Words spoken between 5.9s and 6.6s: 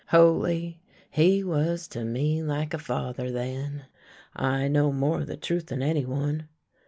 one."